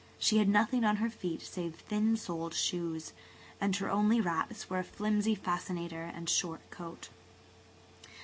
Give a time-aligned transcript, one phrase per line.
[0.17, 3.13] She had nothing on her feet save thin soled shoes,
[3.59, 7.09] and her only wraps were a flimsy fascinator and a short coat.